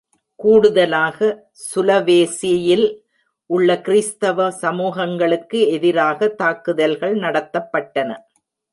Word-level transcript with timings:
கூடுதலாக, 0.35 1.19
சுலவேசியில் 1.75 2.87
உள்ள 3.49 3.81
கிறிஸ்தவ 3.81 4.49
சமூகங்களுக்கு 4.51 5.59
எதிராக 5.67 6.27
தாக்குதல்கள் 6.27 7.15
நடத்தப்பட்டன. 7.15 8.09